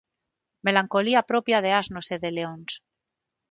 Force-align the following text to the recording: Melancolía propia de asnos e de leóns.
Melancolía 0.67 1.27
propia 1.31 1.63
de 1.65 1.71
asnos 1.81 2.07
e 2.15 2.17
de 2.23 2.29
leóns. 2.37 2.71